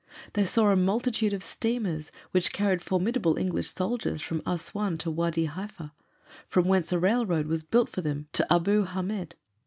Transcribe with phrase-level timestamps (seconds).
[0.33, 5.47] They saw a multitude of steamers, which carried formidable English soldiers from Assuan to Wâdi
[5.47, 5.93] Haifa,
[6.47, 9.33] from whence a railroad was built for them to Abu Hâmed.